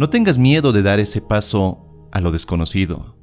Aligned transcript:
No 0.00 0.08
tengas 0.08 0.38
miedo 0.38 0.72
de 0.72 0.80
dar 0.80 0.98
ese 0.98 1.20
paso 1.20 2.08
a 2.10 2.22
lo 2.22 2.32
desconocido. 2.32 3.18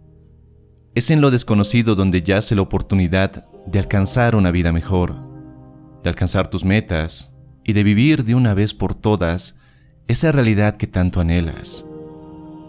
Es 0.94 1.10
en 1.10 1.22
lo 1.22 1.32
desconocido 1.32 1.96
donde 1.96 2.22
yace 2.22 2.54
la 2.54 2.62
oportunidad 2.62 3.50
de 3.66 3.80
alcanzar 3.80 4.35
una 4.35 4.51
vida 4.51 4.72
mejor, 4.72 5.16
de 6.03 6.09
alcanzar 6.11 6.48
tus 6.51 6.63
metas 6.63 7.35
y 7.63 7.74
de 7.74 7.82
vivir 7.82 8.25
de 8.25 8.36
una 8.36 8.54
vez 8.54 8.75
por 8.75 8.93
todas 8.93 9.59
esa 10.07 10.32
realidad 10.32 10.77
que 10.77 10.86
tanto 10.86 11.20
anhelas. 11.20 11.88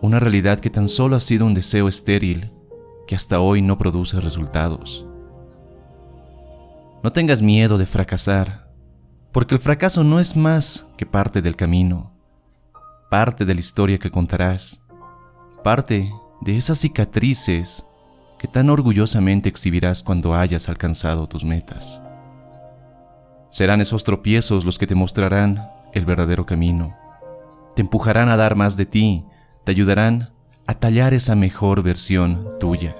Una 0.01 0.19
realidad 0.19 0.59
que 0.59 0.71
tan 0.71 0.89
solo 0.89 1.15
ha 1.15 1.21
sido 1.21 1.45
un 1.45 1.53
deseo 1.53 1.87
estéril 1.87 2.51
que 3.07 3.15
hasta 3.15 3.41
hoy 3.41 3.61
no 3.61 3.77
produce 3.77 4.19
resultados. 4.21 5.07
No 7.05 7.13
tengas 7.13 7.43
miedo 7.43 7.77
de 7.77 7.85
fracasar, 7.85 8.73
porque 9.33 9.55
el 9.55 9.61
fracaso 9.61 10.03
no 10.03 10.19
es 10.19 10.35
más 10.35 10.87
que 10.97 11.05
parte 11.05 11.43
del 11.43 11.57
camino, 11.57 12.18
parte 13.09 13.45
de 13.45 13.55
la 13.55 13.61
historia 13.61 13.99
que 13.99 14.11
contarás, 14.11 14.83
parte 15.65 16.13
de 16.41 16.57
esas 16.57 16.79
cicatrices 16.79 17.87
que 18.39 18.49
tan 18.49 18.71
orgullosamente 18.71 19.49
exhibirás 19.49 20.03
cuando 20.03 20.35
hayas 20.35 20.69
alcanzado 20.69 21.27
tus 21.27 21.45
metas. 21.45 22.03
Serán 23.51 23.81
esos 23.81 24.05
tropiezos 24.05 24.65
los 24.65 24.79
que 24.79 24.87
te 24.87 24.95
mostrarán 24.95 25.71
el 25.95 26.05
verdadero 26.05 26.45
camino, 26.45 26.97
te 27.75 27.83
empujarán 27.83 28.29
a 28.29 28.37
dar 28.37 28.57
más 28.57 28.77
de 28.77 28.87
ti, 28.87 29.25
te 29.65 29.73
ayudarán 29.73 30.35
a 30.67 30.75
tallar 30.75 31.15
esa 31.15 31.35
mejor 31.35 31.83
versión 31.83 32.47
tuya. 32.61 32.95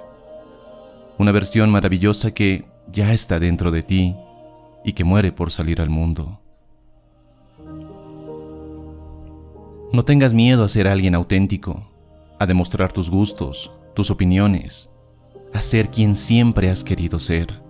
Una 1.19 1.31
versión 1.31 1.69
maravillosa 1.69 2.31
que 2.31 2.67
ya 2.91 3.13
está 3.13 3.39
dentro 3.39 3.69
de 3.69 3.83
ti 3.83 4.15
y 4.83 4.93
que 4.93 5.03
muere 5.03 5.31
por 5.31 5.51
salir 5.51 5.81
al 5.81 5.89
mundo. 5.89 6.41
No 9.99 10.05
tengas 10.05 10.33
miedo 10.33 10.63
a 10.63 10.69
ser 10.69 10.87
alguien 10.87 11.13
auténtico, 11.13 11.91
a 12.39 12.45
demostrar 12.45 12.89
tus 12.89 13.09
gustos, 13.09 13.69
tus 13.93 14.09
opiniones, 14.09 14.89
a 15.53 15.59
ser 15.59 15.89
quien 15.89 16.15
siempre 16.15 16.69
has 16.69 16.85
querido 16.85 17.19
ser, 17.19 17.61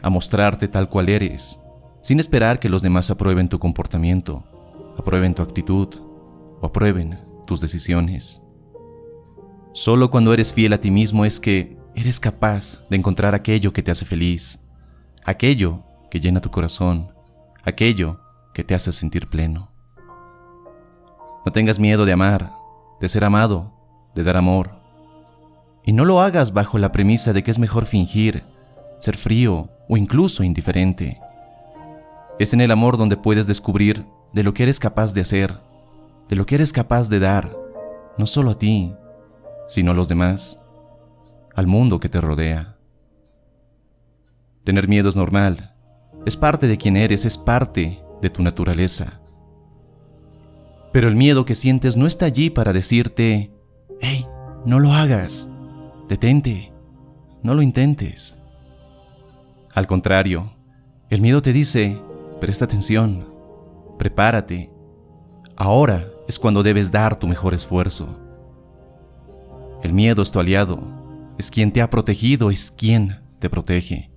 a 0.00 0.08
mostrarte 0.08 0.66
tal 0.66 0.88
cual 0.88 1.10
eres, 1.10 1.60
sin 2.00 2.20
esperar 2.20 2.58
que 2.58 2.70
los 2.70 2.80
demás 2.80 3.10
aprueben 3.10 3.50
tu 3.50 3.58
comportamiento, 3.58 4.44
aprueben 4.96 5.34
tu 5.34 5.42
actitud 5.42 5.88
o 6.62 6.64
aprueben 6.64 7.20
tus 7.46 7.60
decisiones. 7.60 8.40
Solo 9.74 10.08
cuando 10.08 10.32
eres 10.32 10.54
fiel 10.54 10.72
a 10.72 10.78
ti 10.78 10.90
mismo 10.90 11.26
es 11.26 11.38
que 11.38 11.76
eres 11.94 12.18
capaz 12.18 12.82
de 12.88 12.96
encontrar 12.96 13.34
aquello 13.34 13.74
que 13.74 13.82
te 13.82 13.90
hace 13.90 14.06
feliz, 14.06 14.58
aquello 15.22 15.82
que 16.10 16.18
llena 16.18 16.40
tu 16.40 16.50
corazón, 16.50 17.12
aquello 17.62 18.20
que 18.54 18.64
te 18.64 18.74
hace 18.74 18.90
sentir 18.90 19.28
pleno. 19.28 19.71
No 21.44 21.52
tengas 21.52 21.78
miedo 21.78 22.04
de 22.04 22.12
amar, 22.12 22.52
de 23.00 23.08
ser 23.08 23.24
amado, 23.24 23.72
de 24.14 24.22
dar 24.22 24.36
amor. 24.36 24.80
Y 25.84 25.92
no 25.92 26.04
lo 26.04 26.20
hagas 26.20 26.52
bajo 26.52 26.78
la 26.78 26.92
premisa 26.92 27.32
de 27.32 27.42
que 27.42 27.50
es 27.50 27.58
mejor 27.58 27.86
fingir, 27.86 28.44
ser 29.00 29.16
frío 29.16 29.68
o 29.88 29.96
incluso 29.96 30.44
indiferente. 30.44 31.20
Es 32.38 32.52
en 32.52 32.60
el 32.60 32.70
amor 32.70 32.96
donde 32.96 33.16
puedes 33.16 33.46
descubrir 33.46 34.06
de 34.32 34.42
lo 34.42 34.54
que 34.54 34.62
eres 34.62 34.78
capaz 34.78 35.14
de 35.14 35.20
hacer, 35.20 35.58
de 36.28 36.36
lo 36.36 36.46
que 36.46 36.54
eres 36.54 36.72
capaz 36.72 37.08
de 37.08 37.18
dar, 37.18 37.56
no 38.16 38.26
solo 38.26 38.52
a 38.52 38.58
ti, 38.58 38.94
sino 39.66 39.90
a 39.90 39.94
los 39.94 40.08
demás 40.08 40.58
al 41.54 41.66
mundo 41.66 42.00
que 42.00 42.08
te 42.08 42.20
rodea. 42.20 42.76
Tener 44.64 44.88
miedo 44.88 45.08
es 45.08 45.16
normal, 45.16 45.74
es 46.24 46.36
parte 46.36 46.66
de 46.66 46.76
quien 46.76 46.96
eres, 46.96 47.24
es 47.24 47.36
parte 47.36 48.02
de 48.20 48.30
tu 48.30 48.42
naturaleza. 48.42 49.20
Pero 50.92 51.08
el 51.08 51.16
miedo 51.16 51.44
que 51.44 51.54
sientes 51.54 51.96
no 51.96 52.06
está 52.06 52.26
allí 52.26 52.50
para 52.50 52.72
decirte, 52.72 53.50
hey, 54.00 54.26
no 54.66 54.78
lo 54.78 54.92
hagas, 54.92 55.50
detente, 56.08 56.72
no 57.42 57.54
lo 57.54 57.62
intentes. 57.62 58.38
Al 59.74 59.86
contrario, 59.86 60.52
el 61.08 61.22
miedo 61.22 61.40
te 61.40 61.54
dice, 61.54 61.98
presta 62.40 62.66
atención, 62.66 63.32
prepárate, 63.98 64.70
ahora 65.56 66.08
es 66.28 66.38
cuando 66.38 66.62
debes 66.62 66.92
dar 66.92 67.18
tu 67.18 67.26
mejor 67.26 67.54
esfuerzo. 67.54 68.18
El 69.82 69.94
miedo 69.94 70.22
es 70.22 70.30
tu 70.30 70.40
aliado, 70.40 70.80
es 71.38 71.50
quien 71.50 71.72
te 71.72 71.80
ha 71.80 71.88
protegido, 71.88 72.50
es 72.50 72.70
quien 72.70 73.20
te 73.38 73.48
protege. 73.48 74.10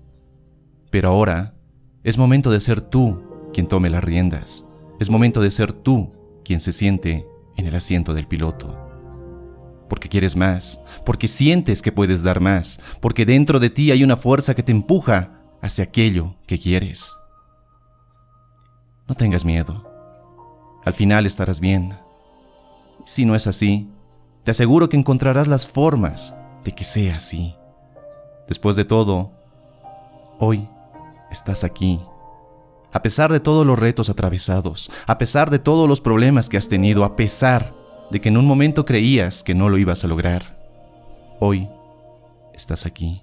Pero 0.91 1.09
ahora 1.09 1.55
es 2.03 2.17
momento 2.17 2.51
de 2.51 2.59
ser 2.59 2.81
tú 2.81 3.23
quien 3.53 3.67
tome 3.67 3.89
las 3.89 4.03
riendas. 4.03 4.65
Es 4.99 5.09
momento 5.09 5.41
de 5.41 5.51
ser 5.51 5.71
tú 5.71 6.13
quien 6.45 6.61
se 6.61 6.71
siente 6.71 7.27
en 7.57 7.65
el 7.65 7.75
asiento 7.75 8.13
del 8.13 8.27
piloto. 8.27 8.81
Porque 9.89 10.07
quieres 10.07 10.35
más, 10.35 10.81
porque 11.05 11.27
sientes 11.27 11.81
que 11.81 11.91
puedes 11.91 12.23
dar 12.23 12.39
más, 12.39 12.79
porque 13.01 13.25
dentro 13.25 13.59
de 13.59 13.69
ti 13.69 13.91
hay 13.91 14.03
una 14.03 14.15
fuerza 14.15 14.55
que 14.55 14.63
te 14.63 14.71
empuja 14.71 15.41
hacia 15.61 15.83
aquello 15.83 16.35
que 16.47 16.57
quieres. 16.57 17.17
No 19.07 19.15
tengas 19.15 19.43
miedo. 19.45 19.91
Al 20.85 20.93
final 20.93 21.25
estarás 21.25 21.59
bien. 21.59 21.97
Si 23.05 23.25
no 23.25 23.35
es 23.35 23.47
así, 23.47 23.89
te 24.43 24.51
aseguro 24.51 24.89
que 24.89 24.97
encontrarás 24.97 25.47
las 25.47 25.67
formas 25.67 26.35
de 26.63 26.71
que 26.71 26.83
sea 26.83 27.17
así. 27.17 27.55
Después 28.47 28.75
de 28.75 28.85
todo, 28.85 29.31
hoy 30.39 30.67
estás 31.31 31.63
aquí. 31.63 31.99
A 32.95 33.01
pesar 33.01 33.29
de 33.29 33.41
todos 33.41 33.67
los 33.67 33.77
retos 33.77 34.09
atravesados, 34.09 34.89
a 35.05 35.17
pesar 35.17 35.49
de 35.49 35.59
todos 35.59 35.85
los 35.85 35.99
problemas 35.99 36.47
que 36.47 36.55
has 36.55 36.69
tenido, 36.69 37.03
a 37.03 37.17
pesar 37.17 37.75
de 38.09 38.21
que 38.21 38.29
en 38.29 38.37
un 38.37 38.45
momento 38.45 38.85
creías 38.85 39.43
que 39.43 39.53
no 39.53 39.67
lo 39.67 39.77
ibas 39.77 40.05
a 40.05 40.07
lograr, 40.07 40.65
hoy 41.41 41.67
estás 42.53 42.85
aquí. 42.85 43.21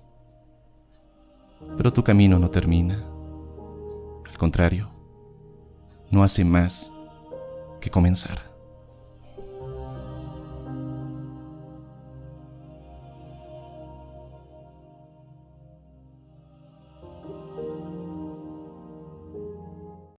Pero 1.79 1.91
tu 1.91 2.05
camino 2.05 2.39
no 2.39 2.51
termina. 2.51 3.03
Al 4.29 4.37
contrario, 4.37 4.91
no 6.11 6.23
hace 6.23 6.45
más 6.45 6.93
que 7.81 7.89
comenzar. 7.89 8.52